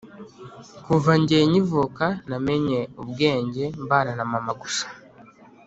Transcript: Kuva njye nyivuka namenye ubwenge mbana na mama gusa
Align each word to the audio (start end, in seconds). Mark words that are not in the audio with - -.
Kuva 0.85 1.11
njye 1.21 1.39
nyivuka 1.51 2.05
namenye 2.29 2.79
ubwenge 3.01 3.63
mbana 3.83 4.11
na 4.17 4.25
mama 4.31 4.51
gusa 4.61 4.85